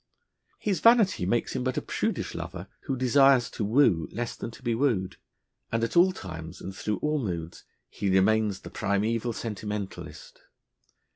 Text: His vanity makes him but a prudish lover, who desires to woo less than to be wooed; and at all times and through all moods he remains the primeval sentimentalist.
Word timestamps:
His 0.57 0.79
vanity 0.79 1.27
makes 1.27 1.55
him 1.55 1.63
but 1.63 1.77
a 1.77 1.81
prudish 1.83 2.33
lover, 2.33 2.67
who 2.85 2.95
desires 2.95 3.51
to 3.51 3.63
woo 3.63 4.07
less 4.11 4.35
than 4.35 4.49
to 4.49 4.63
be 4.63 4.73
wooed; 4.73 5.17
and 5.71 5.83
at 5.83 5.95
all 5.95 6.11
times 6.11 6.59
and 6.59 6.75
through 6.75 6.97
all 7.03 7.19
moods 7.23 7.65
he 7.87 8.09
remains 8.09 8.61
the 8.61 8.71
primeval 8.71 9.31
sentimentalist. 9.31 10.41